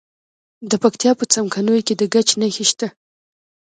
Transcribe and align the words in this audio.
د 0.69 0.71
پکتیا 0.83 1.11
په 1.19 1.25
څمکنیو 1.31 1.85
کې 1.87 1.93
د 1.97 2.03
ګچ 2.13 2.29
نښې 2.39 2.65
شته. 2.71 2.87